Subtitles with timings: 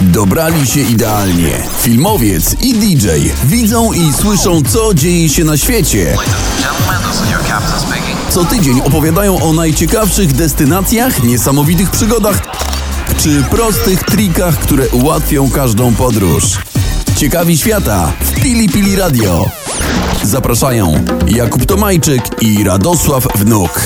[0.00, 1.62] Dobrali się idealnie.
[1.78, 3.08] Filmowiec i DJ
[3.44, 6.16] widzą i słyszą, co dzieje się na świecie.
[8.30, 12.42] Co tydzień opowiadają o najciekawszych destynacjach, niesamowitych przygodach
[13.16, 16.44] czy prostych trikach, które ułatwią każdą podróż.
[17.16, 19.50] Ciekawi świata w Pili Pili Radio.
[20.22, 23.80] Zapraszają Jakub Tomajczyk i Radosław Wnuk.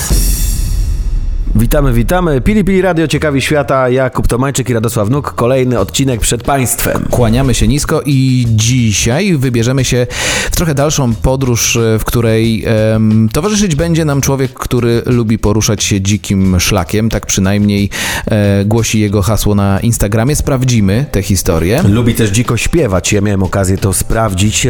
[1.56, 2.40] Witamy, witamy.
[2.40, 5.34] Pili Pili Radio Ciekawi Świata, Jakub Tomajczyk i Radosław Nuk.
[5.34, 7.06] Kolejny odcinek przed Państwem.
[7.10, 10.06] Kłaniamy się nisko i dzisiaj wybierzemy się
[10.50, 15.84] w trochę dalszą podróż, e, w której em, towarzyszyć będzie nam człowiek, który lubi poruszać
[15.84, 17.10] się dzikim szlakiem.
[17.10, 17.90] Tak przynajmniej
[18.26, 20.36] e, głosi jego hasło na Instagramie.
[20.36, 21.82] Sprawdzimy tę historię.
[21.88, 23.12] Lubi też dziko śpiewać.
[23.12, 24.66] Ja miałem okazję to sprawdzić.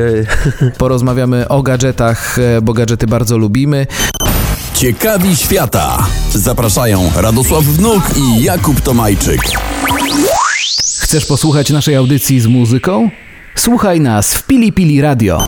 [0.79, 3.87] Porozmawiamy o gadżetach, e, bo gadżety bardzo lubimy.
[4.75, 6.07] Ciekawi świata.
[6.35, 9.41] Zapraszają Radosław Wnuk i Jakub Tomajczyk.
[10.99, 13.11] Chcesz posłuchać naszej audycji z muzyką?
[13.55, 15.47] Słuchaj nas w Pili Pili Radio.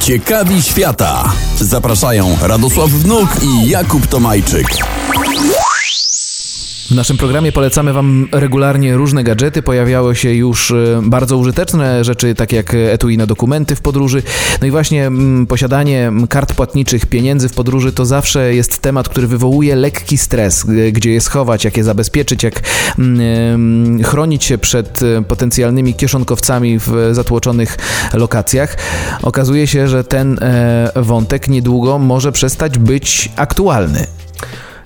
[0.00, 1.32] Ciekawi świata.
[1.60, 4.66] Zapraszają Radosław Wnuk i Jakub Tomajczyk.
[6.90, 9.62] W naszym programie polecamy Wam regularnie różne gadżety.
[9.62, 14.22] Pojawiały się już e, bardzo użyteczne rzeczy, takie jak etui na dokumenty w podróży.
[14.60, 19.26] No i właśnie mm, posiadanie kart płatniczych, pieniędzy w podróży to zawsze jest temat, który
[19.26, 20.66] wywołuje lekki stres.
[20.92, 22.62] Gdzie je schować, jak je zabezpieczyć, jak
[22.98, 27.76] mm, chronić się przed e, potencjalnymi kieszonkowcami w zatłoczonych
[28.14, 28.76] lokacjach.
[29.22, 34.06] Okazuje się, że ten e, wątek niedługo może przestać być aktualny.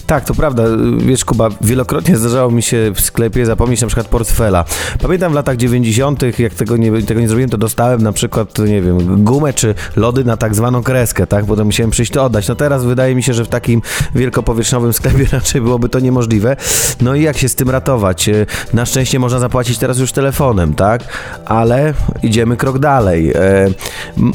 [0.07, 0.63] Tak, to prawda.
[0.99, 4.65] Wiesz, Kuba, wielokrotnie zdarzało mi się w sklepie zapomnieć na przykład portfela.
[5.03, 8.83] Pamiętam w latach 90., jak tego nie, tego nie zrobiłem, to dostałem na przykład, nie
[8.83, 11.45] wiem, gumę czy lody na tak zwaną kreskę, tak?
[11.45, 12.49] Potem musiałem przyjść to oddać.
[12.49, 13.83] No teraz wydaje mi się, że w takim
[14.15, 16.57] wielkopowierzchniowym sklepie raczej byłoby to niemożliwe.
[17.01, 18.31] No i jak się z tym ratować?
[18.73, 21.03] Na szczęście można zapłacić teraz już telefonem, tak?
[21.45, 23.33] Ale idziemy krok dalej.
[23.35, 23.71] E,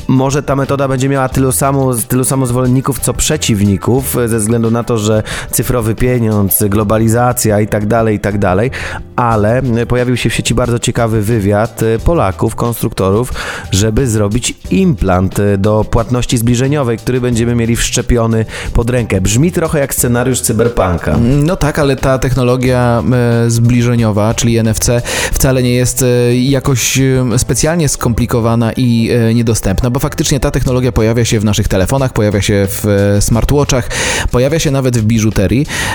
[0.08, 4.72] może ta metoda będzie miała tylu samo, tylu samo zwolenników, co przeciwników, e, ze względu
[4.72, 5.24] na to, że
[5.60, 8.72] cyfrowy pieniądz, globalizacja i tak dalej, i tak dalej,
[9.16, 13.34] ale pojawił się w sieci bardzo ciekawy wywiad e, Polaków, konstruktorów,
[13.72, 19.22] żeby zrobić implant e, do płatności zbliżeniowej, który będziemy mieli wszczepiony pod rękę.
[19.22, 21.18] Brzmi trochę jak scenariusz cyberpunka.
[21.44, 23.04] No tak, ale ta technologia
[23.46, 24.90] e, zbliżeniowa, czyli NFC,
[25.32, 27.00] wcale nie jest jakoś
[27.38, 32.68] specjalnie skomplikowana i niedostępna, bo faktycznie ta technologia pojawia się w naszych telefonach, pojawia się
[32.70, 33.90] w smartwatchach,
[34.32, 35.49] pojawia się nawet w biżuterii,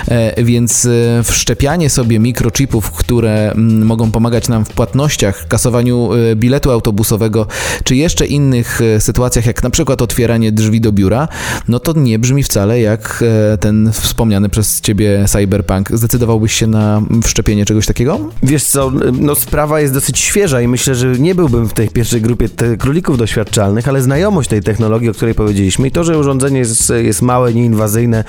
[0.09, 6.37] e, więc e, wszczepianie sobie mikrochipów, które mm, mogą pomagać nam w płatnościach, kasowaniu e,
[6.37, 7.47] biletu autobusowego,
[7.85, 11.29] czy jeszcze innych sytuacjach, jak na przykład otwieranie drzwi do biura,
[11.69, 13.25] no to nie brzmi wcale jak
[13.61, 15.89] ten wspomniany przez ciebie cyberpunk.
[15.93, 18.21] Zdecydowałbyś się na wszczepienie czegoś takiego?
[18.43, 22.21] Wiesz co, no sprawa jest dosyć świeża i myślę, że nie byłbym w tej pierwszej
[22.21, 22.49] grupie
[22.79, 27.23] królików doświadczalnych, ale znajomość tej technologii, o której powiedzieliśmy i to, że urządzenie jest, jest
[27.23, 28.25] małe, nieinwazyjne,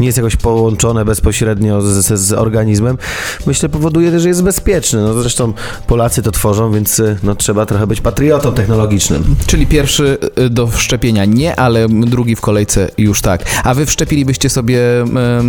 [0.00, 0.36] nie jest jakoś
[0.70, 2.98] połączone bezpośrednio z, z, organizmem,
[3.46, 5.00] myślę powoduje, że jest bezpieczne.
[5.00, 5.52] No zresztą
[5.86, 9.36] Polacy to tworzą, więc no trzeba trochę być patriotą technologicznym.
[9.46, 13.44] Czyli pierwszy y, do wszczepienia nie, ale drugi w kolejce już tak.
[13.64, 14.80] A wy wszczepilibyście sobie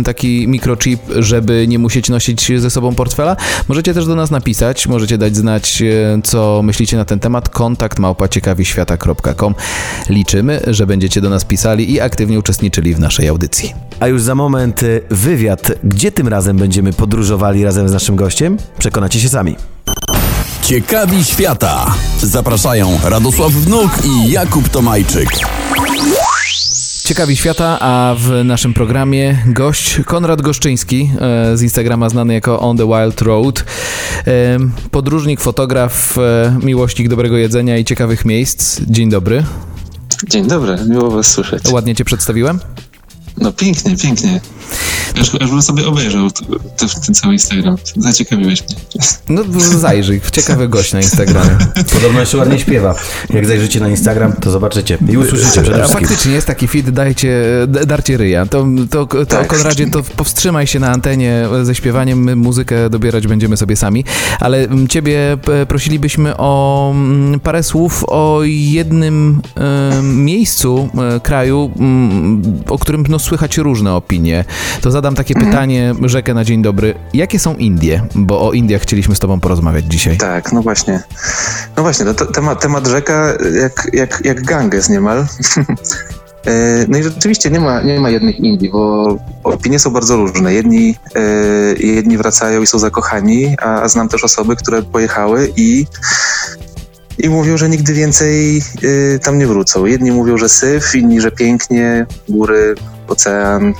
[0.04, 3.36] taki mikrochip, żeby nie musieć nosić ze sobą portfela?
[3.68, 7.48] Możecie też do nas napisać, możecie dać znać, e, co myślicie na ten temat.
[7.48, 9.54] Kontakt małpa ciekawiświata.com.
[10.08, 13.74] Liczymy, że będziecie do nas pisali i aktywnie uczestniczyli w naszej audycji.
[14.00, 15.72] A już za moment y, wywiad.
[15.84, 18.56] Gdzie tym razem będziemy podróżowali razem z naszym gościem?
[18.78, 19.56] Przekonacie się sami.
[20.62, 21.94] Ciekawi świata.
[22.22, 25.28] Zapraszają Radosław Wnuk i Jakub Tomajczyk.
[27.04, 32.76] Ciekawi świata, a w naszym programie gość Konrad Goszczyński, e, z Instagrama znany jako On
[32.76, 33.64] the Wild Road.
[34.26, 34.58] E,
[34.90, 38.80] Podróżnik, fotograf, e, miłośnik dobrego jedzenia i ciekawych miejsc.
[38.80, 39.44] Dzień dobry.
[40.28, 41.68] Dzień dobry, miło was słyszeć.
[41.70, 42.58] Ładnie cię przedstawiłem?
[43.36, 44.40] No pięknie, pięknie.
[45.20, 46.30] Aż, aż bym sobie obejrzał
[47.06, 47.76] ten cały Instagram.
[47.96, 48.76] Zaciekawiłeś mnie.
[49.28, 49.42] No
[49.78, 51.56] zajrzyj, ciekawy gość na Instagramie.
[51.92, 52.94] Podobno jeszcze ładnie śpiewa.
[53.30, 56.08] Jak zajrzycie na Instagram, to zobaczycie i usłyszycie przede A wszystkim.
[56.08, 57.42] faktycznie jest taki fit, dajcie,
[57.86, 58.46] darcie ryja.
[58.46, 59.46] To, to, to Tak.
[59.46, 64.04] Konradzie, to powstrzymaj się na antenie ze śpiewaniem, my muzykę dobierać będziemy sobie sami,
[64.40, 65.36] ale ciebie
[65.68, 66.94] prosilibyśmy o
[67.42, 69.42] parę słów o jednym
[70.02, 71.70] miejscu, e, kraju,
[72.68, 74.44] o którym no, słychać różne opinie.
[74.80, 76.94] To zadam takie pytanie, rzekę na dzień dobry.
[77.14, 78.02] Jakie są Indie?
[78.14, 80.16] Bo o Indiach chcieliśmy z tobą porozmawiać dzisiaj.
[80.16, 81.02] Tak, no właśnie.
[81.76, 83.32] No właśnie, to, to temat, temat rzeka
[83.62, 85.24] jak, jak, jak Ganges niemal.
[86.46, 90.54] E, No i rzeczywiście nie ma, nie ma jednych Indii, bo opinie są bardzo różne.
[90.54, 91.20] Jedni, e,
[91.86, 95.86] jedni wracają i są zakochani, a, a znam też osoby, które pojechały i,
[97.18, 99.86] i mówią, że nigdy więcej e, tam nie wrócą.
[99.86, 102.74] Jedni mówią, że syf, inni, że pięknie, góry,
[103.12, 103.74] ocean, e,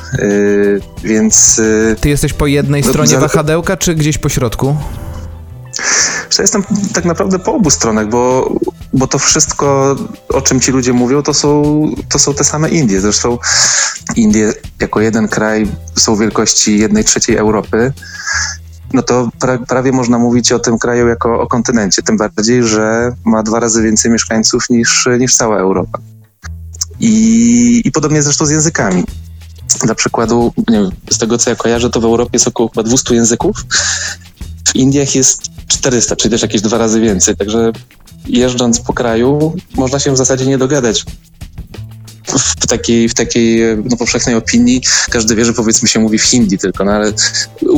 [1.04, 1.60] więc
[1.92, 4.76] e, Ty jesteś po jednej No, stronie za- wahadełka, czy gdzieś po środku?
[6.38, 6.62] Jestem
[6.94, 8.52] tak naprawdę po obu stronach, bo,
[8.92, 9.96] bo to wszystko,
[10.28, 11.62] o czym ci ludzie mówią, to są,
[12.08, 13.00] to są te same Indie.
[13.00, 13.38] Zresztą
[14.16, 17.92] Indie jako jeden kraj są wielkości jednej trzeciej Europy.
[18.92, 23.12] No to pra, prawie można mówić o tym kraju jako o kontynencie, tym bardziej, że
[23.24, 25.98] ma dwa razy więcej mieszkańców niż, niż cała Europa.
[27.00, 29.04] I, I podobnie zresztą z językami.
[29.82, 32.82] Dla przykładu, nie wiem, z tego co ja kojarzę, to w Europie jest około chyba
[32.82, 33.64] 200 języków.
[34.68, 37.36] W Indiach jest 400, czyli też jakieś dwa razy więcej.
[37.36, 37.72] Także
[38.26, 41.04] jeżdżąc po kraju, można się w zasadzie nie dogadać.
[42.72, 43.60] Takiej, w takiej
[43.90, 47.12] no, powszechnej opinii każdy wie, że powiedzmy się mówi w hindi tylko, no ale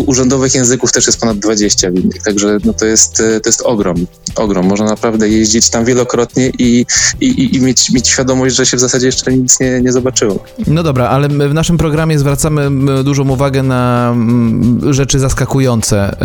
[0.06, 3.62] urzędowych języków też jest ponad 20 w Indiach, także no, to, jest, e, to jest
[3.62, 4.66] ogrom, ogrom.
[4.66, 6.86] Można naprawdę jeździć tam wielokrotnie i,
[7.20, 10.44] i, i- mieć, mieć świadomość, że się w zasadzie jeszcze nic nie, nie zobaczyło.
[10.66, 12.70] No dobra, ale w naszym programie zwracamy
[13.04, 14.14] dużą uwagę na
[14.90, 16.16] rzeczy zaskakujące,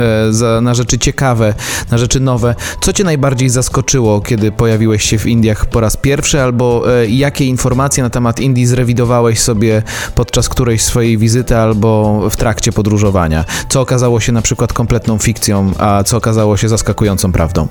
[0.57, 1.53] e, na rzeczy ciekawe,
[1.91, 2.55] na rzeczy nowe.
[2.81, 7.45] Co cię najbardziej zaskoczyło, kiedy pojawiłeś się w Indiach po raz pierwszy, albo e, jakie
[7.45, 9.83] informacje na temat Indii zrewidowałeś sobie
[10.15, 13.45] podczas którejś swojej wizyty albo w trakcie podróżowania?
[13.69, 17.67] Co okazało się na przykład kompletną fikcją, a co okazało się zaskakującą prawdą?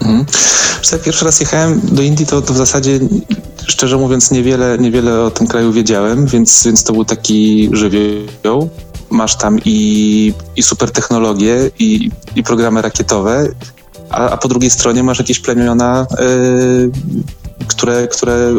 [0.00, 0.24] Mhm.
[1.04, 3.00] Pierwszy raz jechałem do Indii, to, to w zasadzie,
[3.66, 8.70] szczerze mówiąc, niewiele, niewiele o tym kraju wiedziałem, więc, więc to był taki żywioł.
[9.10, 13.48] Masz tam i, i super technologie, i, i programy rakietowe,
[14.10, 16.90] a, a po drugiej stronie masz jakieś plemiona, y,
[17.66, 18.54] które, które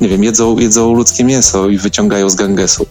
[0.00, 2.86] nie wiem, jedzą, jedzą ludzkie mięso i wyciągają z Gangesu.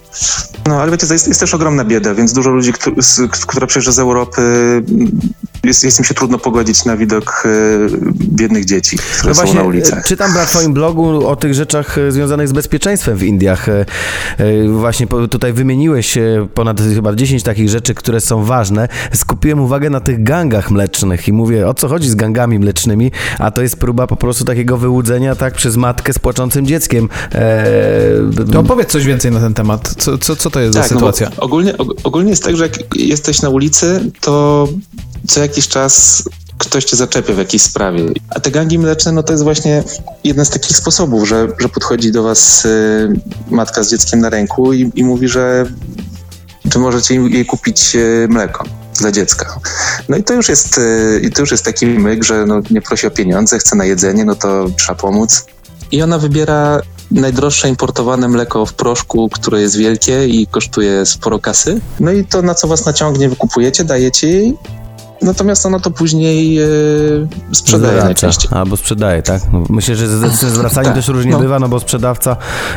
[0.66, 3.92] No, ale wiecie, jest, jest też ogromna bieda, więc dużo ludzi, którzy, z, która przyjeżdża
[3.92, 4.42] z Europy,
[5.64, 7.48] jest, jest im się trudno pogodzić na widok e,
[8.14, 10.06] biednych dzieci, które są na e, ulicach.
[10.06, 13.68] czytam na twoim blogu o tych rzeczach e, związanych z bezpieczeństwem w Indiach.
[13.68, 13.84] E,
[14.38, 18.88] e, Właśnie tutaj wymieniłeś e, ponad chyba 10 takich rzeczy, które są ważne.
[19.14, 23.50] Skupiłem uwagę na tych gangach mlecznych i mówię, o co chodzi z gangami mlecznymi, a
[23.50, 27.08] to jest próba po prostu takiego wyłudzenia tak przez matkę z płaczącym dzieckiem.
[27.34, 27.64] E,
[28.52, 29.94] To opowiedz coś więcej na ten temat.
[29.98, 31.30] Co, co, co to jest za no sytuacja?
[31.36, 34.68] ogólnie, og, ogólnie jest tak, że jak jesteś na ulicy, to
[35.28, 36.24] co jakiś czas
[36.58, 38.04] ktoś cię zaczepia w jakiejś sprawie.
[38.30, 39.84] A te gangi mleczne, no to jest właśnie
[40.24, 43.08] jeden z takich sposobów, że, że podchodzi do was y,
[43.50, 45.66] matka z dzieckiem na ręku i, i mówi, że
[46.70, 48.64] czy możecie jej kupić y, mleko
[49.00, 49.60] dla dziecka.
[50.08, 53.06] No i to już jest, y, to już jest taki myk, że no, nie prosi
[53.06, 55.44] o pieniądze, chce na jedzenie, no to trzeba pomóc.
[55.92, 56.80] I ona wybiera
[57.10, 61.80] najdroższe importowane mleko w proszku, które jest wielkie i kosztuje sporo kasy.
[62.00, 64.56] No i to, na co was naciągnie, wykupujecie, dajecie jej.
[65.22, 66.66] Natomiast ona to później e,
[67.52, 68.50] sprzedaje Zawraca, najczęściej.
[68.54, 69.42] Albo sprzedaje, tak?
[69.52, 71.38] No, myślę, że ze, zwracaniem Tak, też różnie no.
[71.38, 72.36] bywa, no bo sprzedawca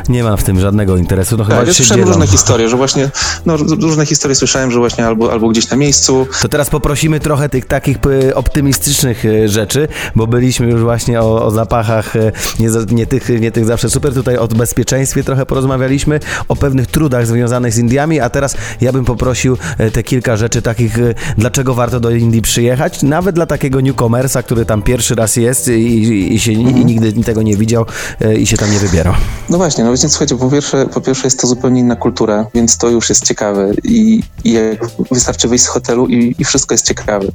[0.10, 1.38] nie ma w tym żadnego interesu.
[1.38, 2.18] No chyba Tak, ja się słyszałem dzielą.
[2.18, 3.10] różne historie, że właśnie,
[3.46, 7.50] no różne historie słyszałem, że właśnie albo, albo gdzieś na miejscu, To teraz poprosimy trochę
[7.50, 7.98] tych takich
[8.36, 13.52] optymistycznych y, rzeczy, bo byliśmy już właśnie o, o zapachach y, nie, nie, tych, nie
[13.52, 14.14] tych zawsze super.
[14.14, 19.06] Tutaj o bezpieczeństwie trochę porozmawialiśmy, o pewnych trudach związanych z Indiami, a teraz ja bym
[19.06, 19.58] poprosił
[19.94, 20.98] te kilka rzeczy takich,
[21.38, 26.34] dlaczego warto do Indii przyjechać, nawet dla takiego newcomersa, który tam pierwszy raz jest i,
[26.34, 27.86] i, się i nigdy tego nie widział
[28.22, 29.14] y, i się tam nie wybierał.
[29.50, 32.78] No właśnie, no więc słuchajcie, po pierwsze, po pierwsze jest to zupełnie inna kultura, więc
[32.78, 36.88] to już jest ciekawe i, i jak wystarczy wyjść z hotelu i, i wszystko jest
[36.88, 37.28] ciekawe.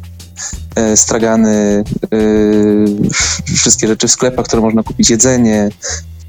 [0.74, 1.84] E, stragany,
[3.48, 5.70] e, wszystkie rzeczy w sklepach, które można kupić, jedzenie, e,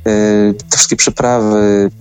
[0.04, 1.92] te wszystkie przyprawy,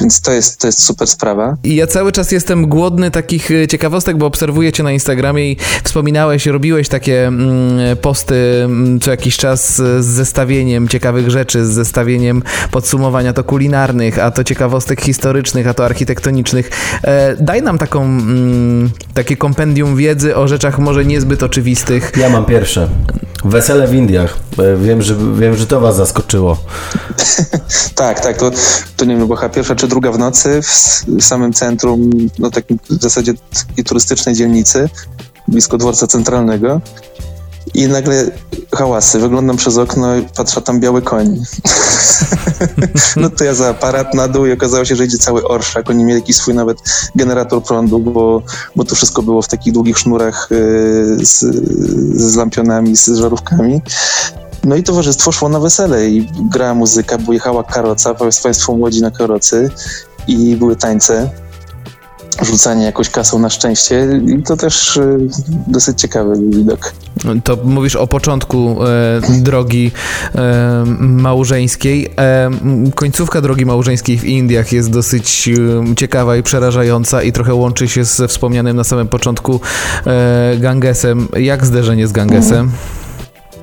[0.00, 1.56] więc to jest, to jest super sprawa.
[1.64, 5.56] I ja cały czas jestem głodny takich e, ciekawostek, bo obserwuję cię na Instagramie i
[5.84, 12.42] wspominałeś, robiłeś takie mm, posty mm, co jakiś czas z zestawieniem ciekawych rzeczy, z zestawieniem
[12.70, 16.70] podsumowania to kulinarnych, a to ciekawostek historycznych, a to architektonicznych.
[17.02, 22.12] E, daj nam taką, mm, takie kompendium wiedzy o rzeczach może niezbyt oczywistych.
[22.16, 22.88] Ja mam pierwsze.
[23.44, 24.36] Wesele w Indiach.
[24.58, 26.58] E, Wiem, że, wiem, że to was zaskoczyło.
[27.94, 28.50] Tak, tak, to,
[28.96, 30.60] to nie wiem, była pierwsza czy druga w nocy
[31.06, 33.34] w samym centrum, no takim w zasadzie
[33.68, 34.88] takiej turystycznej dzielnicy,
[35.48, 36.80] blisko dworca centralnego.
[37.74, 38.30] I nagle
[38.74, 39.18] hałasy.
[39.18, 41.42] Wyglądam przez okno i patrzę, tam biały koń.
[43.16, 45.90] no to ja za aparat na dół i okazało się, że idzie cały orszak.
[45.90, 46.78] Oni mieli jakiś swój nawet
[47.16, 48.42] generator prądu, bo,
[48.76, 51.38] bo to wszystko było w takich długich sznurach yy, z,
[52.20, 53.82] z lampionami, z żarówkami.
[54.64, 59.10] No i towarzystwo szło na wesele i grała muzyka, bo jechała karoca, państwo młodzi na
[59.10, 59.70] karocy
[60.28, 61.30] i były tańce
[62.42, 65.18] rzucanie jakąś kasą na szczęście i to też y,
[65.66, 66.92] dosyć ciekawy widok.
[67.44, 69.90] To mówisz o początku e, drogi
[70.34, 72.12] e, małżeńskiej.
[72.18, 72.50] E,
[72.94, 75.48] końcówka drogi małżeńskiej w Indiach jest dosyć
[75.90, 79.60] e, ciekawa i przerażająca i trochę łączy się ze wspomnianym na samym początku
[80.06, 81.28] e, Gangesem.
[81.36, 82.70] Jak zderzenie z Gangesem?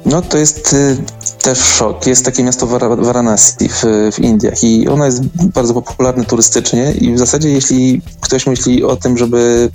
[0.06, 0.98] No to jest y,
[1.44, 2.08] też szok.
[2.08, 5.22] Jest takie miasto Varanasi w, w Indiach i ono jest
[5.54, 9.70] bardzo popularne turystycznie i w zasadzie jeśli ktoś myśli o tym, żeby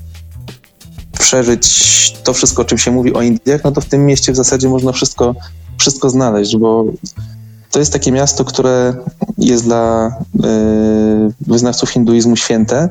[1.19, 4.37] przeżyć to wszystko, o czym się mówi o Indiach, no to w tym mieście w
[4.37, 5.35] zasadzie można wszystko,
[5.79, 6.85] wszystko znaleźć, bo
[7.71, 8.95] to jest takie miasto, które
[9.39, 12.89] jest dla y, wyznawców hinduizmu święte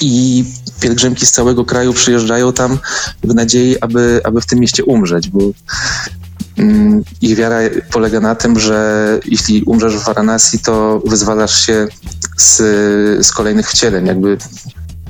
[0.00, 0.44] i
[0.80, 2.78] pielgrzymki z całego kraju przyjeżdżają tam
[3.24, 5.40] w nadziei, aby, aby w tym mieście umrzeć, bo
[6.58, 7.58] mm, ich wiara
[7.92, 11.88] polega na tym, że jeśli umrzesz w Varanasi, to wyzwalasz się
[12.36, 12.56] z,
[13.26, 14.38] z kolejnych wcieleń, jakby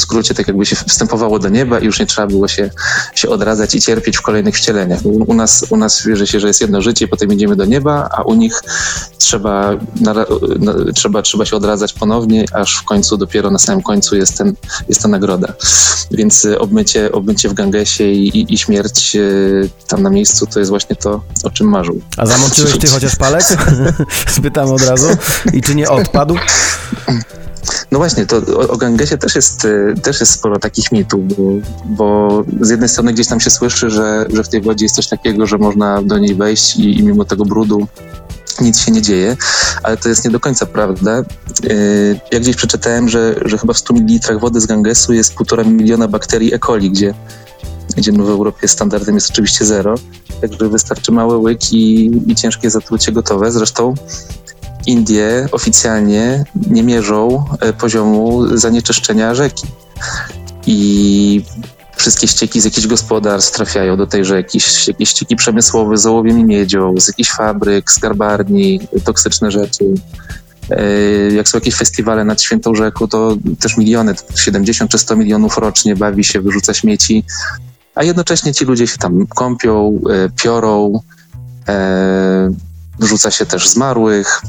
[0.02, 2.70] w skrócie tak jakby się wstępowało do nieba i już nie trzeba było się,
[3.14, 5.00] się odradzać i cierpieć w kolejnych wcieleniach.
[5.04, 8.22] U, nas, u nas wierzy się, że jest jedno życie, potem idziemy do nieba, a
[8.22, 8.62] u nich
[9.18, 10.14] trzeba, na,
[10.58, 14.54] na, trzeba, trzeba się odradzać ponownie, aż w końcu, dopiero na samym końcu jest, ten,
[14.88, 15.52] jest ta nagroda.
[16.10, 20.58] Więc y, obmycie, obmycie w Gangesie i, i, i śmierć y, tam na miejscu to
[20.58, 22.00] jest właśnie to, o czym marzył.
[22.16, 23.56] A zamoczyłeś ty chociaż palec?
[24.36, 25.08] Spytam od razu.
[25.52, 26.36] I czy nie odpadł?
[27.90, 31.44] No właśnie, to o, o Gangesie też jest, y, też jest sporo takich mitów, bo,
[31.84, 35.08] bo, z jednej strony gdzieś tam się słyszy, że, że w tej wodzie jest coś
[35.08, 37.86] takiego, że można do niej wejść i, i mimo tego brudu
[38.60, 39.36] nic się nie dzieje,
[39.82, 41.24] ale to jest nie do końca prawda.
[41.64, 45.64] Y, ja gdzieś przeczytałem, że, że chyba w 100 ml wody z Gangesu jest półtora
[45.64, 46.58] miliona bakterii E.
[46.58, 47.14] coli, gdzie,
[47.96, 49.94] gdzie w Europie standardem jest oczywiście zero,
[50.40, 53.52] także wystarczy mały łyk i, i ciężkie zatrucie gotowe.
[53.52, 53.94] Zresztą
[54.86, 59.66] Indie oficjalnie nie mierzą e, poziomu zanieczyszczenia rzeki.
[60.66, 61.44] I
[61.96, 64.58] wszystkie ścieki z jakichś gospodarstw trafiają do tej rzeki,
[64.88, 69.84] jakieś ścieki przemysłowe z ołowiem i miedzią, z jakichś fabryk, z garbarni, toksyczne rzeczy.
[70.70, 70.84] E,
[71.34, 75.96] jak są jakieś festiwale nad Świętą Rzeką, to też miliony, 70 czy 100 milionów rocznie
[75.96, 77.24] bawi się, wyrzuca śmieci,
[77.94, 81.00] a jednocześnie ci ludzie się tam kąpią, e, piorą,
[83.02, 84.42] wrzuca się też zmarłych.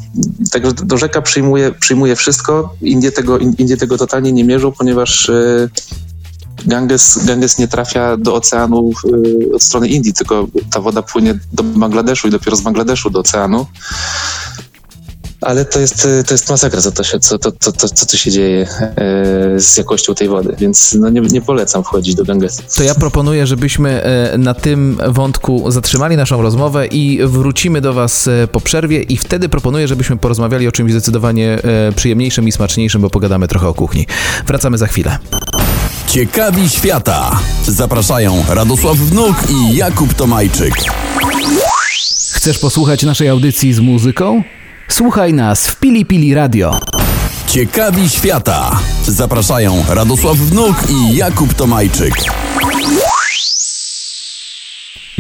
[0.52, 2.76] Także do rzeka przyjmuje, przyjmuje wszystko.
[2.82, 5.70] Indie tego, Indie tego totalnie nie mierzą, ponieważ e,
[6.66, 8.92] Ganges, Ganges nie trafia do oceanu
[9.52, 13.20] e, od strony Indii, tylko ta woda płynie do Bangladeszu i dopiero z Bangladeszu do
[13.20, 13.66] oceanu
[15.46, 18.32] ale to jest, to jest masakra, co, to się, co, to, to, to, co się
[18.32, 22.64] dzieje e, z jakością tej wody, więc no nie, nie polecam wchodzić do Gangesu.
[22.76, 28.30] To ja proponuję, żebyśmy e, na tym wątku zatrzymali naszą rozmowę i wrócimy do Was
[28.52, 31.60] po przerwie i wtedy proponuję, żebyśmy porozmawiali o czymś zdecydowanie
[31.96, 34.08] przyjemniejszym i smaczniejszym, bo pogadamy trochę o kuchni.
[34.48, 35.18] Wracamy za chwilę.
[36.08, 37.40] Ciekawi świata.
[37.68, 40.74] Zapraszają Radosław Wnuk i Jakub Tomajczyk.
[42.34, 44.44] Chcesz posłuchać naszej audycji z muzyką?
[44.88, 46.80] Słuchaj nas w Pili Pili Radio.
[47.48, 48.80] Ciekawi świata.
[49.08, 52.14] Zapraszają Radosław Wnuk i Jakub Tomajczyk.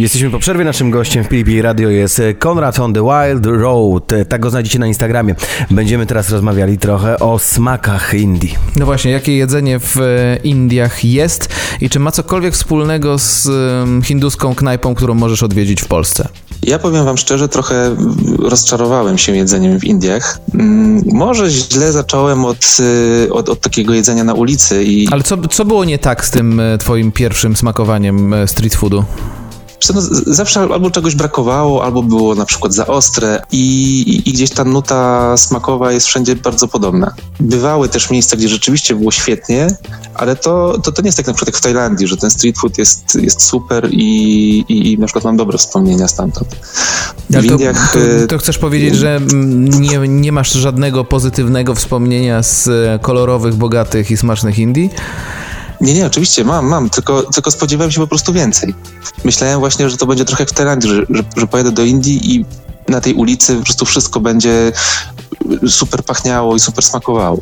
[0.04, 0.66] Jesteśmy po przerwie.
[0.66, 4.12] Naszym gościem w Pili Radio jest Konrad on the Wild Road.
[4.30, 5.36] Tak go znajdziecie na Instagramie.
[5.72, 8.56] Będziemy teraz rozmawiali trochę o smakach Indii.
[8.76, 11.50] No właśnie, jakie jedzenie w e, Indiach jest
[11.82, 13.50] i czy ma cokolwiek wspólnego z
[14.06, 16.28] hinduską knajpą, którą możesz odwiedzić w Polsce?
[16.64, 17.96] Ja powiem wam szczerze, trochę
[18.40, 20.40] rozczarowałem się jedzeniem w Indiach.
[20.54, 22.78] Mm, może źle zacząłem od,
[23.32, 24.84] od, od takiego jedzenia na ulicy.
[24.84, 25.08] I...
[25.12, 29.04] Ale co, co było nie tak z tym e, twoim pierwszym smakowaniem e, street foodu?
[29.90, 34.64] No, zawsze albo czegoś brakowało, albo było na przykład za ostre i, i, gdzieś ta
[34.64, 37.14] nuta smakowa jest wszędzie bardzo podobna.
[37.40, 39.68] Bywały też miejsca, gdzie rzeczywiście było świetnie,
[40.14, 42.58] ale to, to, to nie jest tak na przykład jak w Tajlandii, że ten street
[42.58, 46.56] food jest, jest super i, i, i na przykład mam dobre wspomnienia stamtąd.
[47.30, 49.22] W to, Indiach, to, y, to, chcesz powiedzieć, że
[49.80, 52.70] nie, nie masz żadnego pozytywnego wspomnienia z
[53.02, 54.90] kolorowych, bogatych i smacznych Indii?
[55.84, 58.74] Nie, nie, oczywiście mam, mam, tylko, tylko spodziewałem się po prostu więcej.
[59.24, 62.36] Myślałem właśnie, że to będzie trochę jak w Tajlandii, że, że, że pojadę do Indii
[62.36, 62.46] i
[62.88, 64.72] na tej ulicy po prostu wszystko będzie
[65.68, 67.38] super pachniało i super smakowało.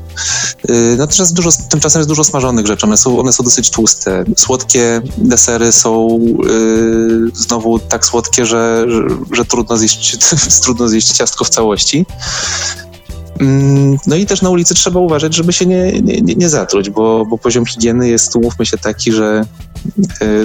[0.69, 4.23] Y, natomiast dużo, tymczasem jest dużo smażonych rzeczy, one są, one są dosyć tłuste.
[4.37, 10.17] Słodkie desery są yy, znowu tak słodkie, że, że, że, trudno, zjeść,
[10.63, 12.05] trudno zjeść ciastko w całości.
[13.41, 17.25] Mm, no i też na ulicy trzeba uważać, żeby się nie, nie, nie zatruć, bo,
[17.25, 19.45] bo poziom higieny jest, umówmy się, taki, że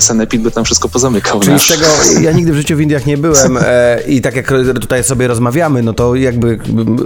[0.01, 1.41] sanepid by tam wszystko pozamykał.
[1.41, 1.71] Czyli nasz.
[1.71, 1.87] z tego,
[2.21, 5.83] ja nigdy w życiu w Indiach nie byłem e, i tak jak tutaj sobie rozmawiamy,
[5.83, 6.59] no to jakby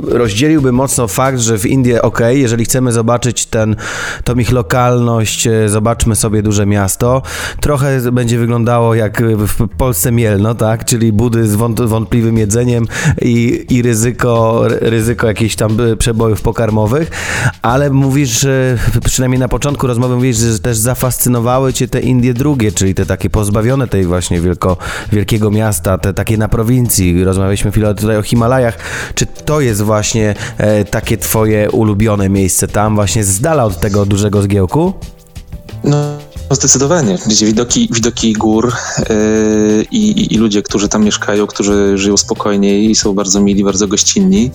[0.09, 3.77] rozdzieliłby mocno fakt, że w Indie ok, jeżeli chcemy zobaczyć ten,
[4.25, 7.23] tą ich lokalność, e, zobaczmy sobie duże miasto,
[7.61, 12.87] trochę będzie wyglądało jak w Polsce Mielno, tak, czyli budy z wąt, wątpliwym jedzeniem
[13.23, 17.11] i, i ryzyko, ryzyko jakichś tam e, przebojów pokarmowych,
[17.63, 18.47] ale mówisz,
[19.05, 23.31] przynajmniej na początku rozmowy mówisz, że też zafascynowały cię te Indie drugie, czyli te takie
[23.31, 24.77] pozbawione tej właśnie wielko,
[25.13, 27.25] wielkiego miasta, te takie na prowincji.
[27.25, 28.79] Rozmawialiśmy chwilę tutaj o Himalajach.
[29.15, 34.07] Czy to jest właśnie e, takie twoje ulubione miejsce tam, właśnie z dala od tego
[34.07, 34.93] dużego zgiełku?
[35.85, 35.97] No,
[36.51, 37.19] zdecydowanie.
[37.27, 42.95] Gdzie widoki, widoki gór yy, i, i ludzie, którzy tam mieszkają, którzy żyją spokojniej i
[42.95, 44.51] są bardzo mili, bardzo gościnni,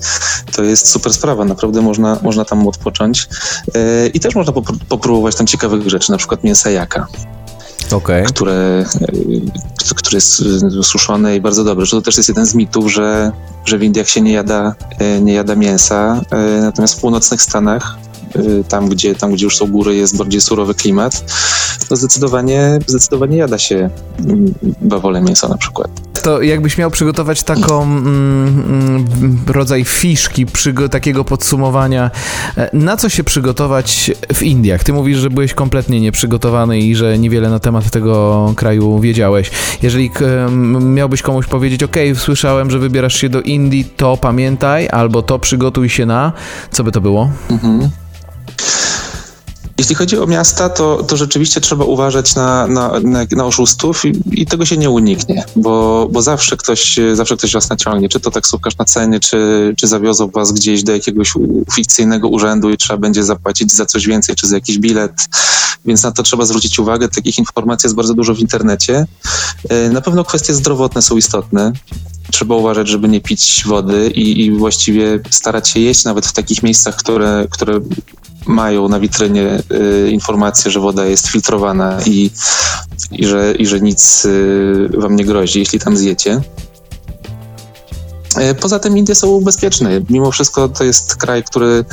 [0.52, 1.46] to jest super sprawa.
[1.46, 3.28] Naprawdę można, można tam odpocząć.
[3.76, 7.08] Yy, I też można popr- popróbować tam ciekawych rzeczy, na przykład mięsa jaka.
[7.92, 8.26] Okej.
[8.26, 8.86] które,
[9.92, 10.40] y, które jest
[10.80, 11.86] y, suszone i bardzo dobre.
[11.86, 13.32] To też jest jeden z mitów, że,
[13.66, 16.22] że w Indiach się nie jada, y, nie jada mięsa,
[16.62, 17.98] natomiast w północnych Stanach,
[18.68, 21.24] tam gdzie, tam gdzie już są góry, jest bardziej surowy klimat,
[21.90, 23.90] to zdecydowanie, zdecydowanie jada się
[24.20, 26.05] mm, bawole mięso na przykład.
[26.26, 28.08] To jakbyś miał przygotować taką mm,
[28.68, 32.12] mm, rodzaj fiszki, przygo- takiego podsumowania,
[32.58, 34.84] e, na co się przygotować w Indiach?
[34.84, 39.52] Ty mówisz, że byłeś kompletnie nieprzygotowany i że niewiele na temat tego kraju wiedziałeś.
[39.82, 40.12] Jeżeli
[40.82, 45.90] miałbyś komuś powiedzieć, ok, słyszałem, że wybierasz się do Indii, to pamiętaj, albo to przygotuj
[45.90, 46.34] się na,
[46.72, 47.30] co by to było?
[47.50, 47.90] Mhm.
[49.78, 54.14] Jeśli chodzi o miasta, to, to rzeczywiście trzeba uważać na, na, na, na oszustów i,
[54.32, 58.32] i tego się nie uniknie, bo, bo zawsze, ktoś, zawsze ktoś was naciągnie, czy to
[58.32, 61.34] taksówkarz na ceny, czy, czy zawiozą was gdzieś do jakiegoś
[61.74, 65.28] fikcyjnego urzędu i trzeba będzie zapłacić za coś więcej, czy za jakiś bilet,
[65.86, 67.10] więc na to trzeba zwrócić uwagę.
[67.10, 69.06] Takich informacji jest bardzo dużo w internecie.
[69.70, 71.72] E, Na pewno kwestie zdrowotne są istotne.
[72.32, 76.64] Trzeba uważać, żeby nie pić wody i, i właściwie starać się jeść nawet w takich
[76.64, 77.80] miejscach, które, które
[78.46, 82.32] mają na witrynie y, informację, że woda jest filtrowana i,
[83.12, 86.42] i, że, i że nic y, wam nie grozi, jeśli tam zjecie.
[88.38, 90.02] E, Poza tym Indie są bezpieczne.
[90.10, 91.86] Mimo wszystko to jest kraj, który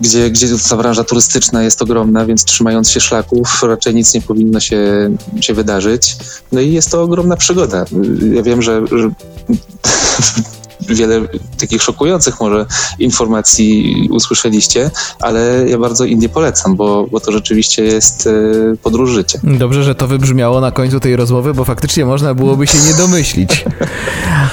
[0.00, 4.60] gdzie, gdzie ta branża turystyczna jest ogromna, więc trzymając się szlaków raczej nic nie powinno
[4.60, 6.16] się, się wydarzyć.
[6.52, 7.84] No i jest to ogromna przygoda.
[8.32, 9.10] Ja wiem, że, że
[10.88, 11.20] wiele
[11.60, 12.66] takich szokujących może
[12.98, 14.90] informacji usłyszeliście,
[15.20, 18.30] ale ja bardzo Indię polecam, bo, bo to rzeczywiście jest e,
[18.82, 19.38] podróż życia.
[19.44, 23.64] Dobrze, że to wybrzmiało na końcu tej rozmowy, bo faktycznie można byłoby się nie domyślić.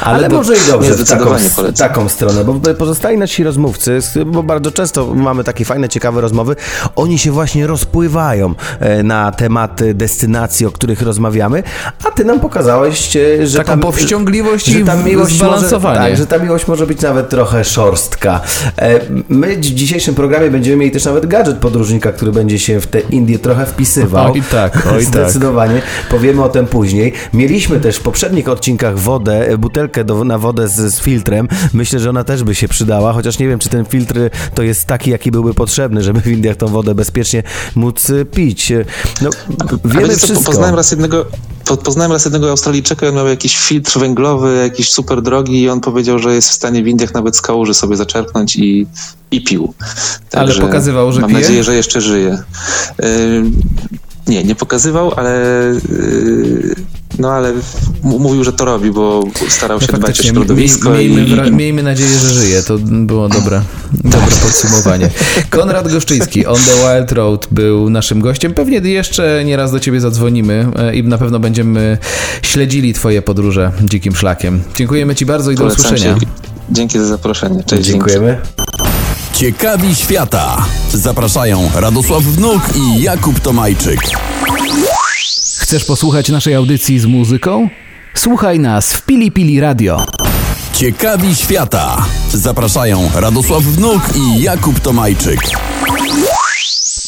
[0.02, 1.90] Ale, to- może i dobrze w taką, Zdecydowanie polecam.
[1.90, 6.56] taką stronę, bo pozostali nasi rozmówcy, bo bardzo często mamy takie fajne, ciekawe rozmowy,
[6.96, 11.64] oni się właśnie rozpływają e, na tematy destynacji, o których rozmawiamy,
[12.08, 16.00] a ty nam pokazałeś, e, że Taką tam, powściągliwość i ta miłość zbalansowanie.
[16.00, 18.42] Może, tak, że ta miłość może być nawet trochę szorstka.
[18.78, 19.00] E,
[19.30, 23.00] My w dzisiejszym programie będziemy mieli też nawet gadżet podróżnika, który będzie się w te
[23.00, 24.32] Indie trochę wpisywał.
[24.34, 25.04] Oj tak, oj tak.
[25.04, 25.82] Zdecydowanie.
[26.10, 27.14] Powiemy o tym później.
[27.34, 31.48] Mieliśmy też w poprzednich odcinkach wodę, e, butelkę do, na wodę z, z filtrem.
[31.74, 34.16] Myślę, że ona też by się przydała, chociaż nie wiem, czy ten filtr
[34.56, 37.44] to jest taki, jaki byłby potrzebny, żeby w Indiach tą wodę bezpiecznie
[37.76, 38.74] móc e, pić.
[39.22, 40.46] No, A wiemy wiecie co, wszystko.
[40.46, 41.26] Poznałem raz jednego,
[41.68, 45.82] po- poznałem raz jednego Australijczyka, on miał jakiś filtr węglowy, jakiś super drogi i on
[45.82, 48.88] powiedział, że jest w stanie w Indiach nawet z kałuży sobie zaczerpnąć i,
[49.32, 49.74] i pił.
[50.34, 51.42] Ale pokazywał, że mam pije?
[51.42, 52.44] nadzieję, że jeszcze żyje.
[54.28, 55.42] Nie, nie pokazywał, ale
[55.90, 56.76] yy,
[57.20, 57.54] no ale
[58.04, 61.84] mówił, że to robi, bo starał się No dbać o środowisko miej- miejmy, i, miejmy
[61.84, 62.64] nadzieję, że żyje.
[62.64, 63.62] To było dobre,
[63.94, 65.10] dobre podsumowanie.
[65.50, 68.54] Konrad Goszczyński, On the Wild Road był naszym gościem.
[68.54, 71.98] Pewnie jeszcze nieraz do ciebie zadzwonimy e, i na pewno będziemy
[72.42, 74.62] śledzili twoje podróże dzikim szlakiem.
[74.76, 76.20] Dziękujemy ci bardzo i do polecam usłyszenia.
[76.20, 76.26] się.
[76.72, 77.64] Dzięki za zaproszenie.
[77.64, 77.84] Cześć.
[77.84, 78.10] dzięki.
[79.38, 80.66] Ciekawi świata.
[80.94, 84.00] Zapraszają Radosław Wnuk i Jakub Tomajczyk.
[85.58, 87.70] Chcesz posłuchać naszej audycji z muzyką?
[88.14, 90.06] Słuchaj nas w Pili Pili Radio.
[90.74, 92.06] Ciekawi świata.
[92.34, 95.40] Zapraszają Radosław Wnuk i Jakub Tomajczyk.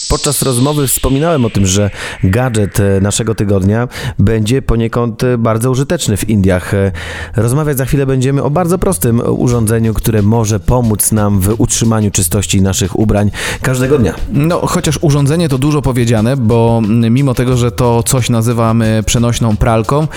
[0.09, 1.89] Podczas rozmowy wspominałem o tym, że
[2.23, 3.87] gadżet e, naszego tygodnia
[4.19, 6.73] będzie poniekąd e, bardzo użyteczny w Indiach.
[6.73, 6.91] E,
[7.35, 12.61] Rozmawiać za chwilę będziemy o bardzo prostym urządzeniu, które może pomóc nam w utrzymaniu czystości
[12.61, 14.13] naszych ubrań każdego dnia.
[14.33, 19.57] No, chociaż urządzenie to dużo powiedziane, bo mm, mimo tego, że to coś nazywamy przenośną
[19.57, 20.07] pralką,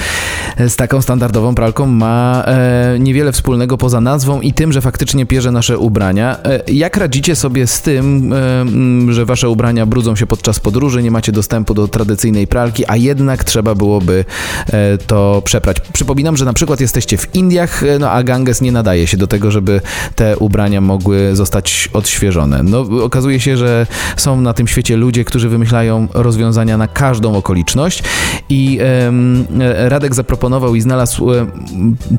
[0.58, 5.50] z taką standardową pralką ma e, niewiele wspólnego poza nazwą i tym, że faktycznie pierze
[5.50, 6.36] nasze ubrania.
[6.44, 10.60] E, jak radzicie sobie z tym, e, mm, że wasze ubrania ubrania brudzą się podczas
[10.60, 14.24] podróży, nie macie dostępu do tradycyjnej pralki, a jednak trzeba byłoby
[14.72, 15.80] e, to przeprać.
[15.92, 19.26] Przypominam, że na przykład jesteście w Indiach, e, no a Ganges nie nadaje się do
[19.26, 19.80] tego, żeby
[20.16, 22.62] te ubrania mogły zostać odświeżone.
[22.62, 28.02] No, okazuje się, że są na tym świecie ludzie, którzy wymyślają rozwiązania na każdą okoliczność
[28.48, 31.30] i e, Radek zaproponował i znalazł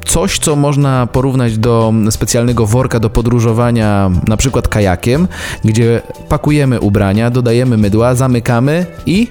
[0.06, 5.28] coś, co można porównać do specjalnego worka do podróżowania, na przykład kajakiem,
[5.66, 9.28] gdzie pakujemy ubrania, dodajemy mydła, zamykamy i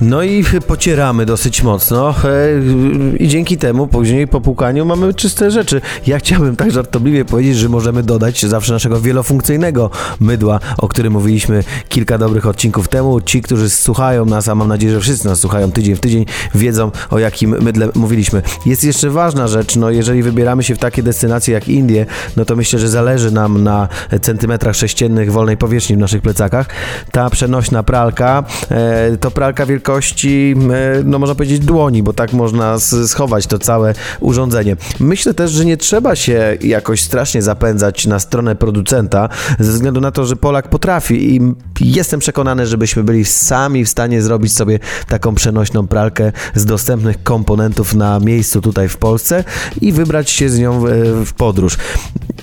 [0.00, 5.80] No i pocieramy dosyć mocno e, i dzięki temu później po płukaniu mamy czyste rzeczy.
[6.06, 11.64] Ja chciałbym tak żartobliwie powiedzieć, że możemy dodać zawsze naszego wielofunkcyjnego mydła, o którym mówiliśmy
[11.88, 13.20] kilka dobrych odcinków temu.
[13.20, 16.90] Ci, którzy słuchają nas, a mam nadzieję, że wszyscy nas słuchają tydzień w tydzień, wiedzą
[17.10, 18.42] o jakim mydle mówiliśmy.
[18.66, 22.06] Jest jeszcze ważna rzecz, no jeżeli wybieramy się w takie destynacje jak Indie,
[22.36, 23.88] no to myślę, że zależy nam na
[24.20, 26.66] centymetrach sześciennych wolnej powierzchni w naszych plecakach.
[27.12, 32.78] Ta przenośna pralka e, to pralka wielkości, e, no można powiedzieć, dłoni, bo tak można
[33.06, 34.76] schować to całe urządzenie.
[35.00, 40.10] Myślę też, że nie trzeba się jakoś strasznie zapędzać na stronę producenta, ze względu na
[40.10, 41.40] to, że Polak potrafi i
[41.80, 47.94] jestem przekonany, żebyśmy byli sami w stanie zrobić sobie taką przenośną pralkę z dostępnych komponentów
[47.94, 49.44] na miejscu tutaj w Polsce
[49.80, 50.84] i wybrać się z nią
[51.24, 51.78] w podróż.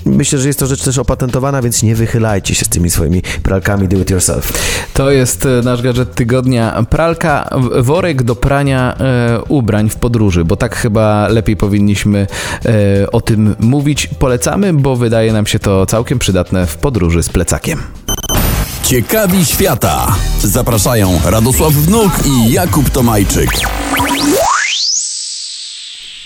[0.05, 3.87] Myślę, że jest to rzecz też opatentowana, więc nie wychylajcie się z tymi swoimi pralkami
[3.87, 4.53] do it yourself.
[4.93, 6.85] To jest e, nasz gadżet tygodnia.
[6.89, 12.27] Pralka, worek do prania e, ubrań w podróży, bo tak chyba lepiej powinniśmy
[12.65, 14.09] e, o tym mówić.
[14.19, 17.79] Polecamy, bo wydaje nam się to całkiem przydatne w podróży z plecakiem.
[18.83, 20.15] Ciekawi świata.
[20.43, 23.49] Zapraszają Radosław Wnuk i Jakub Tomajczyk.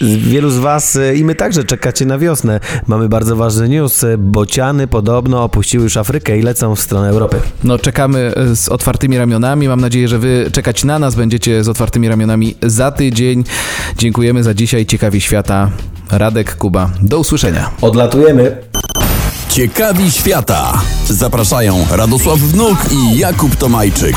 [0.01, 2.59] Wielu z Was e, i my także czekacie na wiosnę.
[2.87, 4.05] Mamy bardzo ważny news.
[4.17, 7.39] Bociany podobno opuściły już Afrykę i lecą w stronę Europy.
[7.63, 9.67] No, czekamy e, z otwartymi ramionami.
[9.67, 13.43] Mam nadzieję, że Wy czekać na nas będziecie z otwartymi ramionami za tydzień.
[13.97, 14.85] Dziękujemy za dzisiaj.
[14.85, 15.71] Ciekawi świata.
[16.11, 16.91] Radek, Kuba.
[17.01, 17.69] Do usłyszenia.
[17.81, 18.57] Odlatujemy.
[19.49, 20.81] Ciekawi świata.
[21.07, 24.15] Zapraszają Radosław Wnuk i Jakub Tomajczyk.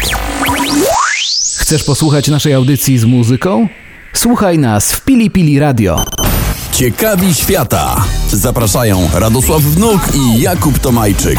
[1.59, 3.69] Chcesz posłuchać naszej audycji z muzyką?
[4.15, 6.05] Słuchaj nas w Pili Pili Radio.
[6.73, 8.05] Ciekawi świata.
[8.33, 11.39] Zapraszają Radosław Wnuk i Jakub Tomajczyk.